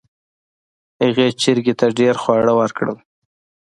[1.01, 2.95] هغې چرګې ته ډیر خواړه ورکړل.